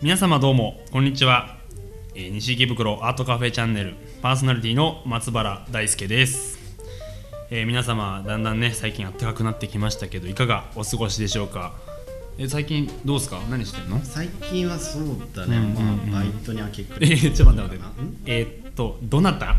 [0.00, 1.58] 皆様どうもこんにちは、
[2.14, 6.58] えー西池袋アートカフェチャンネルパーソナリティの松原大輔です、
[7.50, 11.74] えー皆様だんだんね最近暖かくなってきましたけどいかがお過ごしでしょうか？
[12.38, 13.40] えー最近どうですか？
[13.50, 14.00] 何してんの？
[14.02, 15.02] 最近はそう
[15.34, 15.70] だね、うんうん
[16.04, 16.10] うん。
[16.10, 18.02] まあ、バイトに明け暮えれー、ちょっと待って待って。
[18.02, 18.16] ん？
[18.24, 19.56] えーっとどなた？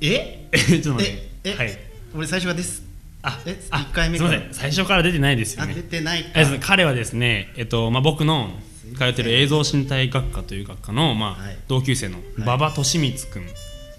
[0.00, 0.48] え？
[0.52, 1.28] えーちょっと待って。
[1.44, 1.50] え？
[1.50, 1.54] え？
[1.56, 1.78] はい。
[2.14, 2.91] 俺最初はです
[3.22, 4.48] あえあ一回目すみません。
[4.52, 6.24] 最初から出てないですよあね出てない
[6.60, 8.50] 彼はですね、えっとまあ、僕の
[8.98, 11.56] 通ってる映像身体学科という学科の、まあはい。
[11.68, 13.48] 同級生の馬場俊光君、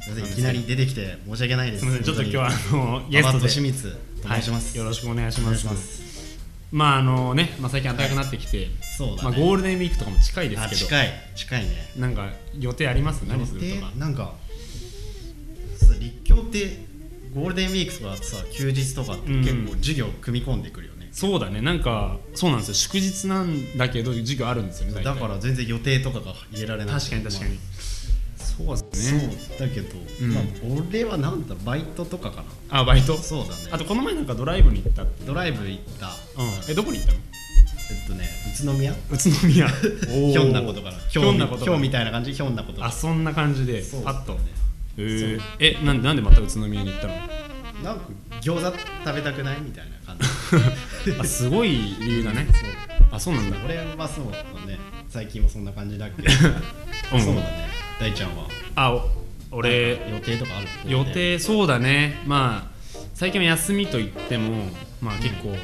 [0.01, 1.79] すいきなり出てきて申し訳ないです。
[1.79, 2.05] すみません。
[2.05, 3.39] ちょっと今日はあのゲゲスストで。
[3.39, 3.91] トで清水
[4.21, 6.03] と申します、はい、よろしくお願いします。
[6.71, 10.75] まああのね、まあ、最近暖かくなってきて、そうだね、まあ、ゴールデンウィークとかも近いですけど。
[10.75, 11.09] あ近い。
[11.35, 11.69] 近いね。
[11.97, 12.29] なんか
[12.59, 13.21] 予定あります？
[13.21, 13.91] 何するとか。
[13.91, 14.33] でなんか
[15.77, 16.92] さ立教って
[17.33, 21.61] ゴールデンウィークとかさ休日とかって結構授業組み込んでくるよね、そうだね。
[21.61, 22.73] なんかそうなんですよ。
[22.75, 26.95] 祝日なんだけど授業あるんですよねだから全然予定とかが入れられない。
[26.95, 27.59] 確かに確かに、
[28.37, 30.33] そうですそうねだけど、うん。
[30.33, 30.43] まあ
[30.91, 32.79] 俺はなんだバイトとかかな。
[32.81, 33.17] あバイト？
[33.17, 33.53] そうだね。
[33.71, 36.07] あとこの前なんかドライブに行ったドライブ行った。
[36.07, 36.51] うん。
[36.69, 37.19] えどこに行ったの？
[37.91, 38.29] えっとね
[38.61, 38.91] 宇都宮。
[38.91, 39.67] 宇都宮。
[40.31, 43.83] ひょんなことからひょんなことひょんみたいな感じひょんなことあそんな感じで。
[44.03, 44.33] パッと。
[44.33, 44.39] ね
[44.97, 45.41] えー。
[45.59, 47.13] えなんでなんでまた宇都宮に行ったの？
[47.83, 48.05] なんか
[48.41, 50.17] 餃子食べたくないみたいな感
[51.05, 51.11] じ。
[51.19, 52.47] あすごい理由だね。
[53.11, 53.57] あそうなんだ。
[53.65, 54.77] 俺はそうだね。
[55.09, 56.21] 最近もそんな感じだけ。
[56.23, 56.29] ど
[57.13, 57.21] うん。
[57.21, 57.69] そうだね。
[57.99, 58.47] 大ちゃんは。
[58.75, 59.09] あお
[59.51, 60.67] 俺予定とかある？
[60.91, 62.21] 予定そうだね。
[62.25, 62.73] まあ
[63.13, 64.67] 最近は休みといっても
[65.01, 65.55] まあ結構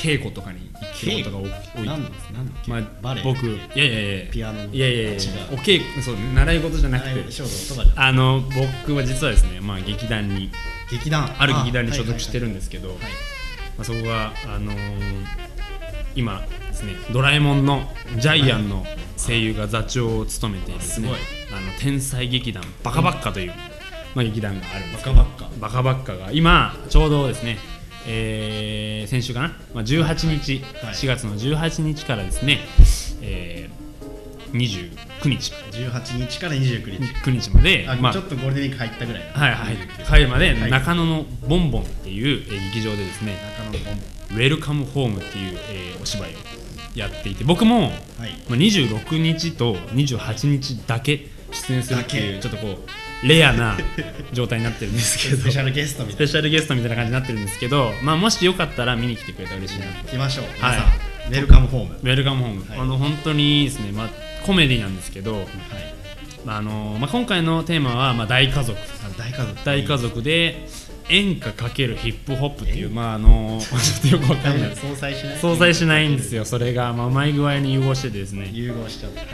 [0.00, 0.70] 稽古とかに
[1.02, 2.10] 行くことが多いなんだ
[2.66, 3.24] まあバレエ？
[3.24, 4.30] 僕いやいやいや。
[4.30, 4.74] ピアノの？
[4.74, 5.18] いやいやいや違う。
[5.54, 7.24] お稽古そうね習い事じゃなくて。
[7.96, 8.42] あの
[8.82, 10.50] 僕は実はですねまあ劇団に
[10.90, 11.34] 劇団？
[11.40, 12.98] ある劇団に所属してるんでですけど、はい。
[12.98, 13.06] ま
[13.82, 14.76] あ、そこが、あのー
[16.14, 17.82] 今ですねドラえもんの
[18.16, 18.84] ジャイアンの
[19.16, 21.20] 声優が座長を務めているですね、すごい。
[21.56, 23.52] あの天才劇団バカバッカという、
[24.16, 27.58] まあ、劇団があるんですバカバッカバカバッカが今ちょうどですね、
[28.08, 30.94] えー先週かな、まあ、18日、はい。
[30.94, 32.58] 4月の18日からですね、
[33.22, 34.56] えー、
[35.22, 35.52] 29日。
[35.72, 37.04] 18日から29日。
[37.22, 39.22] 9日まであ、まあちょっとゴールデンウィーク入ったぐらい。
[39.32, 39.76] はいはい。
[39.76, 40.70] 29帰るまではい。
[40.70, 44.02] 中野のボンボンっていう、えー劇場でですね中野のボンボ
[44.34, 46.32] ウェルカムホームっていう、えーお芝居を
[46.94, 47.92] やっていて僕も、ンはい。
[48.48, 53.76] まあ、26日と28日だけ出演するっていうだちょっとこうレアな
[54.32, 55.42] 状態になってるんですけど。
[55.42, 60.44] スペシャルゲストみスたいペシャルゲストみたいな感じになってるんですけど、まあ、もしよかったら見に来てくれたら嬉しいなな行きましょう。
[60.44, 60.54] はい。
[60.56, 61.94] 皆さんウェルカムホーム。
[61.94, 62.78] ウェルカムホーム、はい。
[62.78, 64.08] あの本当にですね、まあ、
[64.46, 65.46] コメディなんですけど、はい。
[66.44, 68.78] まああのまあ、今回のテーマは、まあ、大家族。
[68.78, 68.84] あ
[69.18, 69.64] 大家族。
[69.64, 70.66] 大家族で
[71.10, 74.76] 演歌かけるヒップホップっていうまああの ちょっとよくわかんない。
[74.76, 75.38] 相殺しない？
[75.40, 76.44] 相殺しないんですよ。
[76.44, 78.50] それが、まあ、うまい具合に融合しててですね。
[78.52, 79.28] 融合しちゃってはい。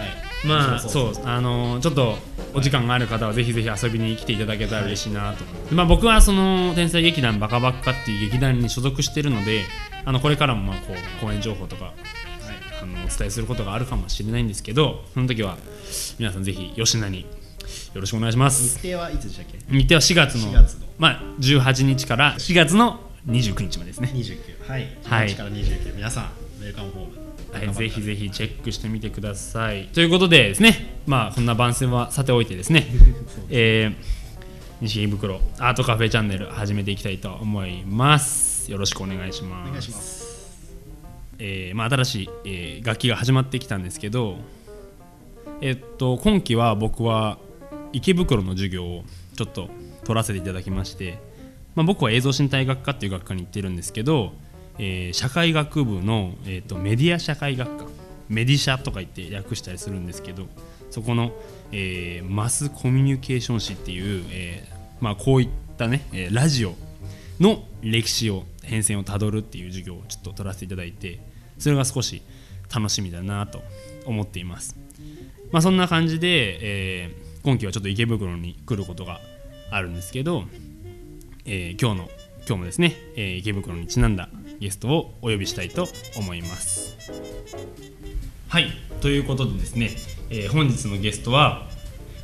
[0.44, 1.26] まあそそうう。
[1.28, 2.18] あのちょっと
[2.54, 5.44] お時間がある方はぜひぜひ遊びに来ていただけたら嬉しいなと。
[5.44, 9.62] 思って、まあ、僕はその天才劇団バカバッカっていう劇団に所属してるので
[10.04, 11.92] あのこれからもまあこう公演情報とか
[12.82, 15.56] あのお伝えすることがあるかもしれないんですけどその時は
[16.18, 18.78] 皆さんぜひ吉名によろしくお願いします。
[18.78, 19.58] 日程はいつでしたっけ？
[19.76, 24.88] 日程は4月の4月のまあ、18日から4月の29日までですね、29はい。
[25.04, 25.28] はい。
[25.28, 26.24] 18から29皆さん
[26.60, 27.24] ウェルカムホーム
[27.54, 29.86] はい、ぜひぜひチェックしてみてください。
[29.88, 32.88] ということでですねまあこんな番宣はさておいてですね。
[33.48, 33.94] えー、
[34.80, 38.70] 西池袋アートカフェチャンネル始めていきたいと思います。
[38.72, 39.68] よろしくお願いします。
[39.68, 40.24] お願いします。
[41.38, 44.38] えーまあ、新しい、えー楽器が始まってきたんですけど、
[45.60, 47.38] えっと今期は僕は
[47.92, 49.04] 池袋の授業を
[49.36, 49.70] ちょっと
[50.04, 51.18] 取らせていただきまして、
[51.74, 54.32] まあ、僕は映像身体学科っていう学科に行ってるんですけど、
[54.78, 57.86] えー社会学部の、えー、とメディア社会学科
[58.28, 60.46] メディシャとか言って略したりするんですけど
[60.90, 61.32] そこの、
[61.72, 66.74] えーマスコミュニケーション史っていう、えーまあ、こういったね、えラジオ
[67.40, 71.20] の歴史を変遷をたどるっていう授業をちょっと取らせていただいて
[71.58, 72.22] それが少し
[72.74, 73.62] 楽しみだなと
[74.06, 74.76] 思っています、
[75.50, 79.20] まあ、そんな感じで、えー今期はちょっと池袋に来ることが
[79.70, 80.44] あるんですけど、
[81.44, 82.10] えー今日の
[82.46, 84.28] 今日もですね、えー池袋にちなんだ
[84.60, 86.96] ゲストをお呼びしたいと思います。
[88.48, 88.70] はい
[89.00, 89.90] ということでですね、
[90.30, 91.68] えー本日のゲストは、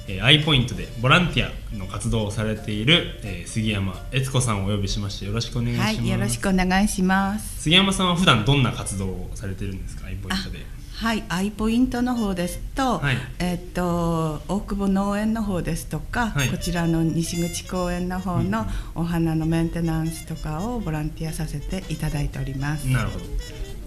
[0.09, 7.63] えー、アイポイントでボランティアの活動をされている、えー杉山悦子さんをお呼びしましてよろしくお願いします、はい、よろしくお願いします。
[7.63, 10.59] 杉山さんは普段どんな活動をされてるんですかアイポイントで？
[11.01, 12.59] はい、アイポイントの方です。
[12.75, 13.17] と、はい。
[13.39, 16.51] えっと大久保農園の方ですとか、はい。
[16.51, 22.85] こちらの西口公園の方のお花のメンテナンスとかをボランティアさせていただいております。
[22.85, 23.25] なるほど。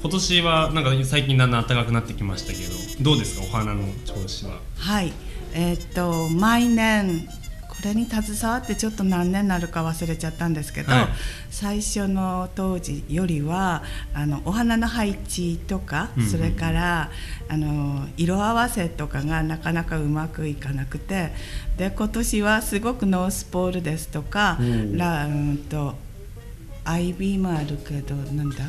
[0.01, 3.45] 今年はなんか最近だんだん暖かくなってきましたけどどうですか？
[3.45, 4.59] お花の調子は。
[4.79, 5.13] はい、
[5.53, 7.33] えっと毎年こ
[7.83, 11.07] れに携わってちょっと何年になるか忘れちゃったんですけど、はい。
[11.49, 13.83] 最初の当時よりは
[14.13, 16.29] あのお花の配置とか、うんうん。
[16.29, 17.11] それから
[17.49, 21.31] あの色合わせとかがなかなかうまくいかなくて
[21.77, 24.57] で今年はすごくノースポールですとか
[24.91, 25.95] ラうんと
[26.85, 28.63] アイビーもあるけどなんだ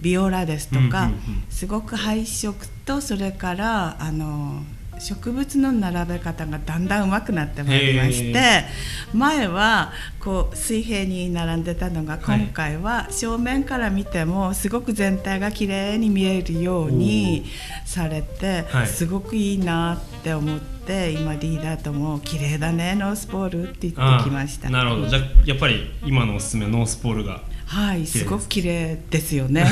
[0.00, 1.10] ビオラですとか、
[1.50, 4.62] すごく配色とそれからあの
[5.00, 8.64] 植物の並べ方がだんだん上手くなってまいりまして
[9.12, 12.40] 前はこう水平に並んでたのがはい。
[12.40, 17.44] 今回は正面から見てもすごく全体が綺麗に見えるように
[17.84, 18.86] されてはい。
[18.86, 24.70] すごくいいなって思って今リーダーとも「綺麗だねノースポール」って言ってきました。
[24.70, 25.08] なるほど。
[25.08, 29.66] じゃあやっぱり今のおすすめノースポールがはいすごく綺麗ですよね。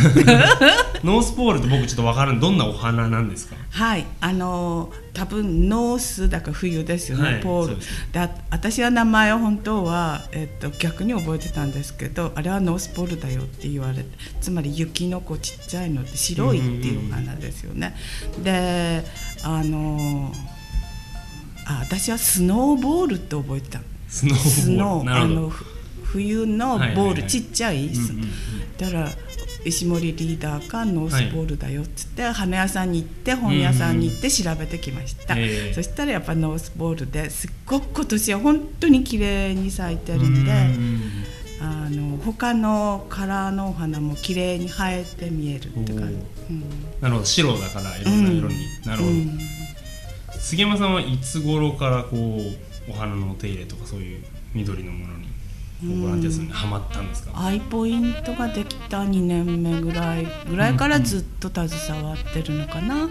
[1.02, 3.56] ノースポールって僕ちょっと分からんどんなお花なんですか？
[3.70, 7.76] はいあの多分ノースだから冬ですよね、はいポール。
[8.12, 8.20] で
[8.50, 14.04] 私は名前を本当は、えっと、逆に覚えてたんですけどあれはノースポールだよって言われて
[14.42, 17.96] つまり雪の子ちっちゃいのって白いっていう花ですよね。
[18.44, 19.04] で
[19.42, 20.32] あの
[21.66, 24.50] あ私はスノーボールって覚えてたスノーボール。
[24.50, 25.38] スノーなるほど。
[25.38, 25.64] あのふ
[26.16, 28.76] 冬のボール、ちっちゃい、うんうんうん。
[28.78, 29.10] だから
[29.64, 35.74] 石森リーダーかノースポールだよっつって、花屋さんに行って本屋さんに行って調べてきました、ええ。
[35.74, 41.00] そしたらやっぱノースポールですっごく今年は本当に綺麗に咲いてるんでうん
[41.58, 46.14] あの他のカラーのお花も綺麗に映えて見えるって感じ、
[46.50, 46.60] うん。
[47.00, 47.24] なるほど。
[47.24, 48.54] 白だからいろんな色に、
[48.84, 49.38] なるほど、うん。
[50.38, 52.16] 杉山さんはいつ頃からこ
[52.88, 54.24] うお花のお手入れとかそういう
[54.54, 55.26] 緑のものに？
[55.82, 63.08] ボランティアするのにハマったんですか、アイポイントができた2年目ぐらいぐらいからずっと携わってるのかな。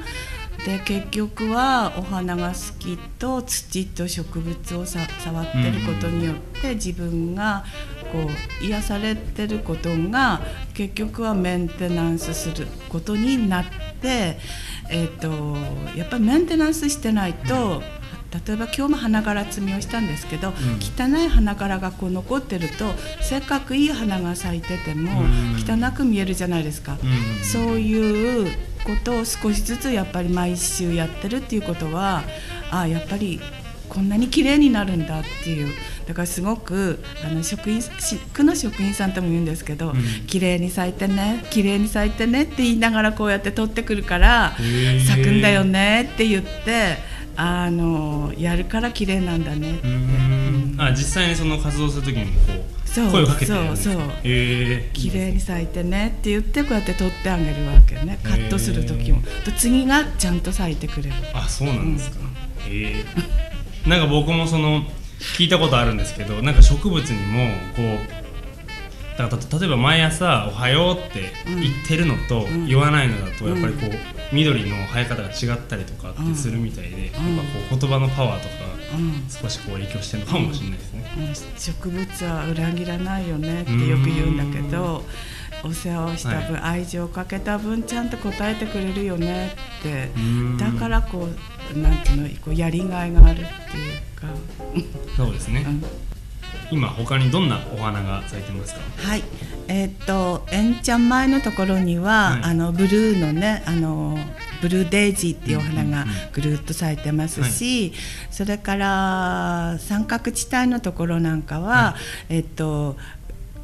[0.65, 7.65] で結局はお花が好きと土と植物をさ触ってることによって自分が
[8.11, 8.19] こ
[8.61, 10.41] う癒されてることが
[10.73, 13.65] 結局はメンテナンスすることになっ
[14.01, 14.39] て、
[14.89, 15.29] えー、と
[15.97, 17.83] やっぱりメンテナンスしてないと
[18.31, 22.85] 例えば今日も花柄摘みをしたんですけど、汚い花柄がこう残ってると
[23.21, 25.55] せっかくいい花が咲いててもうん。
[25.57, 26.97] 汚く見えるじゃないですか。
[27.01, 27.43] うん。
[27.43, 28.51] そういう
[28.83, 32.23] ことを少しずつやっぱり毎週やってるっていうことは
[32.71, 33.39] あやっぱり
[33.89, 35.73] こんなに綺麗になるんだっていう。
[36.07, 37.89] だからすごくあの職員し
[38.33, 39.95] 区の職員さんとも言うんですけど、ん。
[40.27, 44.55] 綺麗に咲いてね綺麗に咲いてねって言いながらこうやって取ってくるから
[45.07, 49.87] 咲くんだよねって言ってあのやるから綺麗なんだねって。
[49.87, 50.81] うーん。
[50.81, 52.53] あ実際にその活動するときにもこ
[52.85, 53.93] うそう声をかけてそうそう。
[53.93, 58.19] へえ綺麗に咲いてねって言ってこうやって取ってあげるわけね。
[58.23, 59.21] カットする時も。
[59.43, 61.15] と次がちゃんと咲いてくれる。
[61.33, 62.17] あそうなんですか、
[62.67, 63.05] へえ
[63.89, 64.83] なんか僕もその
[65.37, 68.24] 聞いたことあるんですけどなんか植物にもこう
[69.17, 72.67] だからた例えば毎朝「おはよう」って言ってるのとん。
[72.67, 78.55] 言わないのだとやっぱりこう緑の生え方が違ったりとかってするみたいで、やっぱこう言葉のパワーとか
[78.95, 79.25] うん。
[79.29, 81.11] 少しこう影響してるのかもしれないですね。
[81.17, 81.59] うん。
[81.59, 85.05] 植物は裏切らないよねってよく言うんだけど
[85.63, 90.19] お世話をした分、愛情をかけた分ちゃんと答えてくれるよねって。
[90.19, 90.57] ん。
[90.57, 91.29] だからこ
[91.73, 93.45] うなんていうのこうやりがいがあるっていう
[94.19, 94.27] か、
[95.15, 95.83] そうですね、うん
[96.71, 98.81] 今他にどんなお花が咲いてますか？
[98.97, 99.23] はい、
[99.67, 102.43] えーっとエンちゃん前のところには、はい。
[102.43, 104.17] あのブルーのねあの
[104.61, 107.93] ブルーデイジーっていうお花がぐるっと咲いてますし、
[108.31, 111.95] それから三角地帯のところなんかは、は
[112.29, 112.95] えーっと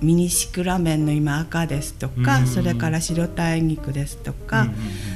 [0.02, 4.68] ミニシクラメンの今赤ですとか、うんそれから白体肉ですとか、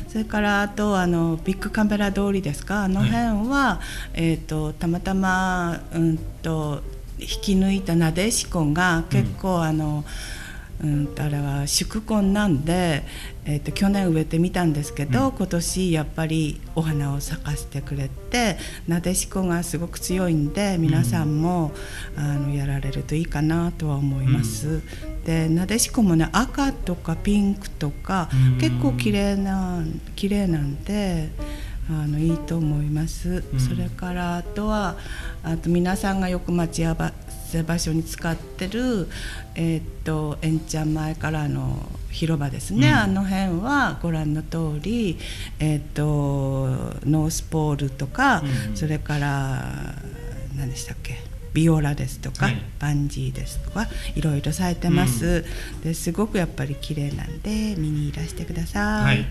[0.08, 2.84] それからあとあのビッグカメラ通りですか？
[2.84, 3.82] あの辺は、
[4.14, 6.84] えー、とたまたま、うん、と
[7.26, 10.06] 引き抜いたなでしこが結構、あの
[10.84, 13.04] うんとあれは宿根なんで、
[13.46, 15.32] えー、と去年植えてみたんですけど、うん。
[15.32, 21.72] 今年やっぱりお花を咲かせてくれてなでしこがすごく強いんで皆さんも、
[22.18, 24.82] あのやられるといいかなとは思います。
[25.26, 28.58] でなでしこもね赤とかピンクとか、うん。
[28.60, 29.82] 結構綺麗な
[30.16, 31.30] 綺麗なんで
[31.88, 33.60] あのいいと思います、うん。
[33.60, 34.98] それからあとは
[35.44, 39.08] あと皆さんがよく待ち合わせ影場所に使ってる、
[39.54, 42.94] えー、っと円ちゃん前からの広場ですね、うん。
[42.96, 45.18] あの辺はご覧の通り、
[45.60, 46.04] えー、っと
[47.08, 48.76] ノースポールとか、うんうん。
[48.76, 49.94] それから
[50.58, 51.18] 何でしたっけ？
[51.54, 52.62] ビオラですとか、はい。
[52.80, 55.46] バンジーですとかいろいろ咲いてます、
[55.84, 59.04] ですごくやっぱり綺麗なんで見にいらしてくださ。
[59.04, 59.26] はいい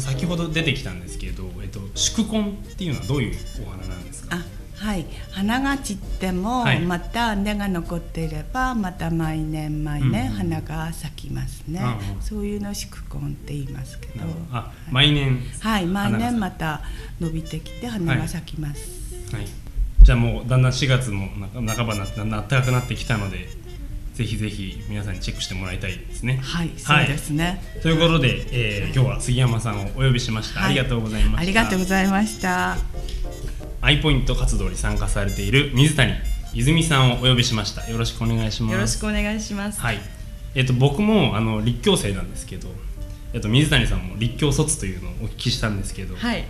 [0.00, 4.36] 先ほど出てきたんですけど、えっと、宿根っていうのはどういうお花なんですか？
[4.36, 4.44] あ
[4.78, 6.80] はい、花が散っても、はい。
[6.80, 12.22] また根が残っていればまた毎年毎年うん花が咲きますね、うんうん。
[12.22, 14.16] そういうのを宿根って言いますけど。
[14.16, 14.44] なるほど。
[14.58, 16.82] あ毎年はい毎年また
[17.20, 19.46] 伸びてきて花が咲きます、はい、
[20.02, 21.26] じゃあもうだんだん4月も
[21.62, 23.48] な半ばになって暖かくなってきたので
[24.16, 26.40] ぜひぜひ皆さんにチェックしてもらいたいですね。
[26.42, 30.70] はい、そうですね、ということで、えー今日は杉山さんをお呼びしました、はい。
[30.70, 31.40] ありがとうございました。
[31.42, 32.78] ありがとうございました。
[33.82, 36.14] アイポイント活動に参加されている水谷
[36.54, 37.86] 泉さんをお呼びしました。
[37.90, 38.72] よろしくお願いします。
[38.72, 39.82] よろしくお願いします。
[39.82, 40.00] はい。
[40.54, 42.68] えっ、と僕もあの立教生なんですけど
[43.34, 46.42] えっと水谷さんも立教卒というのをお聞きしたんですけど、はい、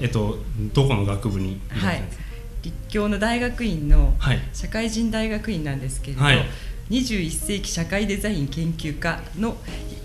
[0.00, 0.38] えっと
[0.72, 2.24] どこの学部にいらっしゃはいるんですか、、
[2.62, 4.38] 立教の大学院のはい。
[4.54, 6.42] 社会人大学院なんですけれど、はい
[6.90, 9.56] 21世紀社会デザイン研究科の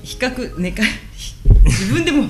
[0.03, 0.83] 比較ねか
[1.65, 2.23] 自分でも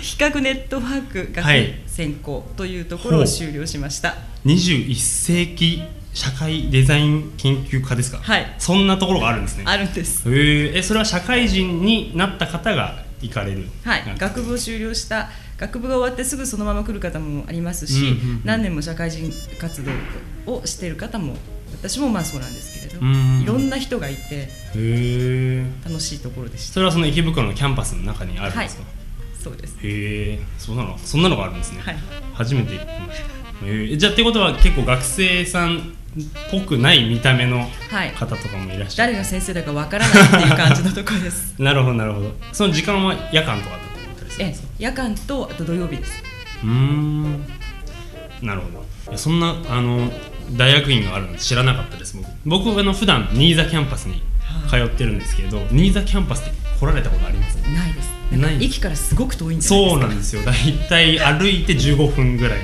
[0.00, 4.16] 比較ネットワーク学はい専攻というところを修了しました。
[4.46, 5.82] 21世紀
[6.14, 8.18] 社会デザイン研究科ですか？
[8.22, 8.54] はい。
[8.58, 9.64] そんなところがあるんですね。
[9.66, 10.22] あるんです。
[10.26, 13.68] えそれは社会人になった方が行かれる？
[13.84, 14.04] はい。
[14.18, 18.40] 学部を修了した学部が終わってすぐそのまま来る方もありますし、うんうんうん。
[18.44, 19.82] 何年も社会人活
[20.46, 21.36] 動をしている方も
[21.82, 23.40] 私もまあそうなんですけれど、うん。
[23.42, 24.48] いろんな人がいて
[25.84, 26.74] 楽しいところでした。
[26.74, 28.84] それはその池袋のキャンパスの中にあるんですか、
[29.42, 29.76] そうです。
[29.82, 30.96] へえそうなの？
[30.98, 31.96] そんなのがあるんですね、はい。
[32.34, 33.96] 初めて聞きました。
[33.98, 35.80] じゃあってことは結構学生さんっ
[36.50, 38.10] ぽくない見た目のはい。
[38.12, 39.12] 方とかもいらっしゃる？
[39.12, 41.54] 誰が先生だかわからないっていう感じのところです。
[41.60, 42.32] なるほどなるほど。
[42.52, 43.80] その時間は夜間とかだっ
[44.18, 46.12] たりするんえですか、夜間とあと土曜日です。
[46.62, 47.44] うーん。
[48.42, 48.84] なるほど。
[49.08, 50.10] いやそんなあの
[50.56, 52.28] 大学院があるの知らなかったです僕。
[52.44, 54.22] 僕あの普段新座キャンパスに
[54.68, 57.56] 通ってるんですけど新座キャンパスって来られたことあります？
[57.56, 58.12] ないです。
[58.32, 59.74] な駅からすごく遠いんですか？
[59.74, 60.42] そうなんですよ。
[60.42, 60.54] だい
[60.88, 62.60] たい歩いて15分ぐらい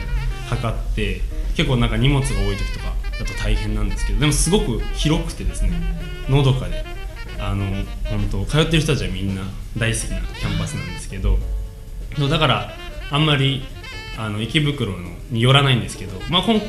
[0.48, 1.20] かかって
[1.56, 5.72] 結構なんか荷物が多い時とかだと大変なんですけどでもすごく広くてですね
[6.28, 6.84] のどかで
[7.38, 7.64] あの
[8.04, 9.42] 本当通ってる人たちはみんな
[9.76, 11.38] 大好きなキャンパスなんですけど
[12.30, 12.72] だから
[13.10, 13.62] あんまり
[14.16, 16.60] あの池袋のに寄らないんですけど、まあ、今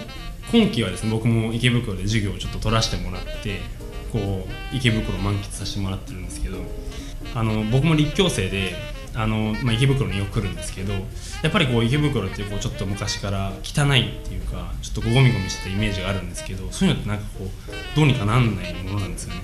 [0.51, 3.59] 今期はですね僕も池袋で授業をちょっと取らせてもらって
[4.11, 6.57] こう池袋を満喫させてもらってるんですけど
[7.35, 8.73] あの僕も立教生で
[9.15, 10.99] あの、まあ、池袋によく来るんですけどや
[11.47, 19.41] っぱりこう池袋ってこうちょっと昔から汚いっていうかちょっとゴミゴミしてたイメージがあるんですけどそういうのってなんかこうどうにかなんないものなんですよね。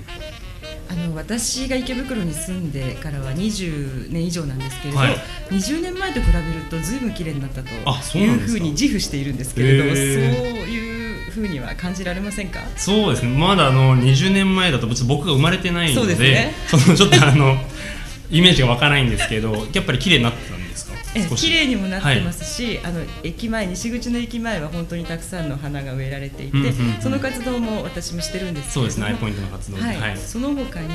[0.88, 5.16] あの私が池袋に住んでからは20年以上なんですけれど、はい。
[5.50, 10.95] 20年前と比べるとずいぶん綺麗になったとあそういうふうに自負しているんですけれど、へそうーいう
[11.36, 12.62] ふうには感じられませんか？
[12.78, 13.30] そうですね。
[13.38, 16.54] まだあの20年前だと別に僕が生まれてないのそうでですね。
[16.68, 17.58] そのちょっとあの
[18.32, 20.96] イメージが湧かないんですけどやっぱり綺麗になってたんですか？
[21.38, 27.02] 綺麗にもなってますし、あの駅前西口の駅前は本当にたくさんの花が植えられていて、うんうんうん。
[27.02, 29.98] その活動も私もしてるんですけそうですねアイポイントの活動で、はい。
[29.98, 30.18] はい。
[30.18, 30.90] その他に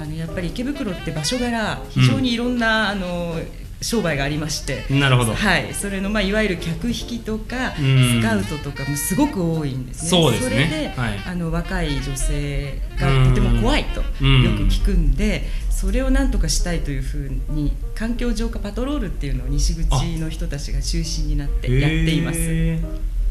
[0.00, 3.40] あのやっぱり池袋って場所柄非常にいろんな、あの
[3.80, 4.84] 商売がありまして。
[4.90, 8.20] なるほど、はい、それのまあいわゆる客引きとかうん。
[8.22, 10.10] スカウトとかもすごく多いんですね。
[10.10, 10.56] そうですね。
[10.56, 11.18] れで、はい。
[11.26, 22.38] あの若い女性がとても怖いとよくうん聞くんで、それをなんとかしたいというふうに環境浄化パトロールっていうのを西口の人たちが中心になってやっています。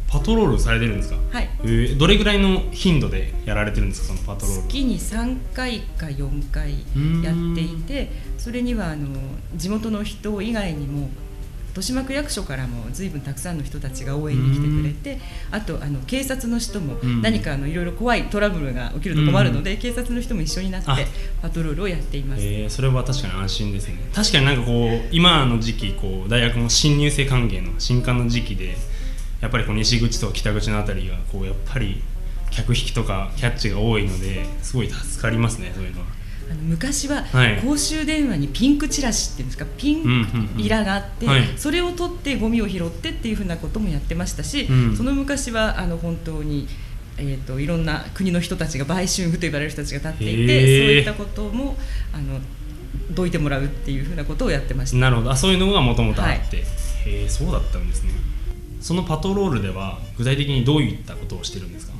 [0.07, 1.49] パトロールされてるんですか、はい。
[1.63, 4.07] えーどれぐらいの頻度でやられてるんですか？
[4.07, 4.61] そのパトロール。
[4.67, 6.71] 月に3回か4回
[7.23, 9.07] やっていてそれにはあの
[9.55, 11.09] 地元の人以外にも
[11.69, 14.81] 豊島区役所からも随分たくさんの人たちが応援に来てく
[15.11, 15.21] れて
[15.51, 17.21] あとあの警察の人もうん。
[17.21, 20.97] 何かいろいろ怖いトラブルが起きると困るので警察の人も一緒になってあ。
[21.41, 22.41] パトロールをやっています。
[22.43, 23.95] えーそれは確かに安心ですね。
[24.13, 28.77] 確かになんかこう今の時期こう大学の新入生歓迎の新歓の時期で
[29.41, 32.01] やっぱりこう西口と北口のあたりがこうやっぱり
[32.51, 36.07] 客引きとかキャッチが多いのですごい助かりますねそういうのは。
[36.49, 37.61] あの昔ははい。
[37.61, 40.03] 公衆電話にピンクチラシっていうんですかピン
[40.55, 41.27] クイラがあって、
[41.57, 44.95] それを取ってゴミを拾ってっていうふうなこともやってましたし、うん。
[44.95, 46.67] その昔はあの本当に、
[47.17, 51.75] えー、といろんな国の人たちが売春婦と呼ばれる人たちが立っていてそういったことも
[52.13, 52.39] あの
[53.11, 54.97] どいてもらうっていうふうなことをやってました。
[54.97, 55.31] なるほど。
[55.31, 56.65] あそういうのがもともとあって、はい。
[57.09, 58.11] へえそうだったんですね
[58.85, 61.93] そのパトロールでは具体的にどういったことをしてるんですか？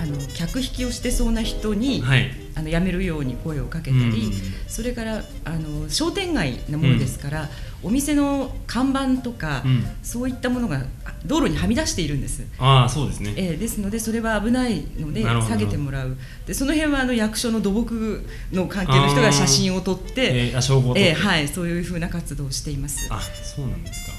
[0.00, 2.30] あの客引きをしてそうな人に、はい。
[2.54, 4.32] あのやめるように声をかけたり、うん。
[4.68, 7.48] それからあの商店街なものですから、
[7.82, 9.84] お店の看板とか、うん。
[10.04, 12.44] そういったものがあ道路にはみ出しているんです。
[12.60, 13.34] ああそうですね。
[13.36, 16.16] えーですのでそれは危ないので下げてもらう。
[16.46, 20.52] でその辺はあの役所の土木の関係の人が写真を撮って
[20.94, 23.08] えはい、そういうふうな活動をしています。
[23.10, 24.17] あそうなんですか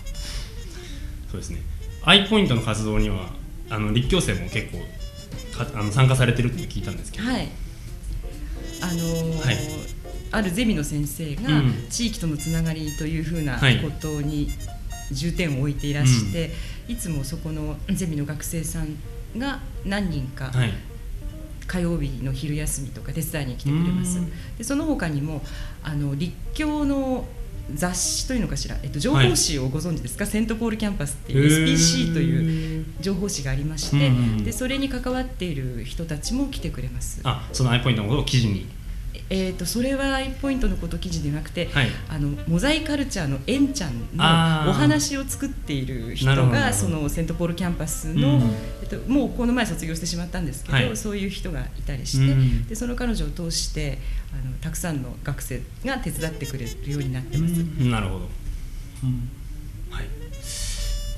[1.31, 1.61] そうですね。
[2.03, 3.29] アイポイントの活動には
[3.69, 4.79] あの立教生も結構
[5.65, 7.49] かあの参加されてるって聞いたんですけど、はい。
[8.81, 9.57] あのーはい。
[10.31, 11.87] あるゼミの先生が、うん。
[11.89, 13.79] 地域とのつながりというふうなはい。
[13.81, 14.49] ことに
[15.11, 16.51] 重点を置いていらして、
[16.87, 18.95] いつもそこのゼミの学生さん
[19.37, 20.73] が何人か、はい。
[21.67, 24.17] 火曜日の昼休みとか手伝いに来てくれます。
[24.17, 24.31] うん。
[24.57, 25.41] でその他にも
[25.83, 27.25] あの立教の
[27.75, 34.43] 雑誌というのかしら、えっと、情報誌をご存知ですか、セントポールキャンパスっていう SPC という情報誌がありまして、うんうん。
[34.43, 37.21] でそれに関わっている人たちも来てくれます。
[37.23, 38.67] あそのアイポイントのことを記事に
[39.31, 41.87] えー、とそれはアイポイントのこと記事でなくて、はい。
[42.09, 48.41] あのモザイカルチャーのエンちゃんのお話を作っている人がそのセントポールキャンパスの、うん。
[48.81, 52.67] えっと、もうこの前卒業してしまったんですけど、はいそういう人がいたりして、うん。
[52.67, 53.99] でその彼女を通して
[54.33, 57.53] あのたくさんの学生が手伝ってくれるようになってます。
[57.53, 57.91] うん。
[57.91, 58.25] なるほど、
[59.91, 60.05] はい、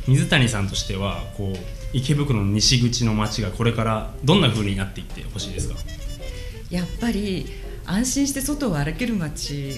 [0.08, 1.58] 水谷さんとしてはこう
[1.94, 5.76] 池袋の西口の街がこれからどんな風になっていってほしいですか？
[6.70, 7.46] やっぱり
[7.86, 9.74] 安心して外を歩ける街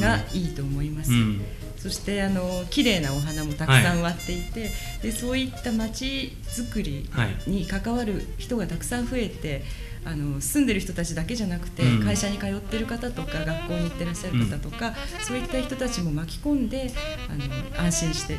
[0.00, 1.12] がいいと思います。
[1.12, 1.40] うん。
[1.76, 4.70] そしてあの綺麗なお花もたくさん割っていて、
[5.02, 9.64] でそういった街づくりはいに関わる人がたくさん増えて
[10.04, 12.04] あの住んでる人たちだけじゃなくて、うん。
[12.04, 14.94] 会社に通ってる方とか学校に行ってらっしゃる方とか、
[15.26, 16.92] そういった人たちも巻き込んで
[17.28, 17.34] あ
[17.80, 18.38] の安心して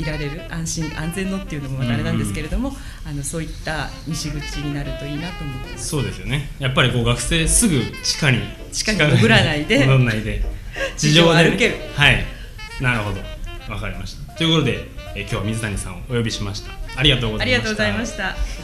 [0.00, 2.72] いられる安心安全のっていうのもまたあれなんですけれども、
[3.06, 5.78] あのそういった西口になるといいなと思って。
[5.78, 6.50] そうですよね。
[6.58, 8.40] やっぱりこう学生すぐ地下に
[8.72, 10.42] 地下に潜らないで潜らないで。
[10.96, 11.76] 地上を歩ける。
[11.94, 12.24] はい。
[12.80, 13.20] なるほど。
[13.72, 14.32] わかりました。
[14.34, 16.72] ということで、えー今日は水谷さんをお呼びしました。
[16.96, 17.56] ありがとうございました。
[17.56, 18.59] ありがとうございました。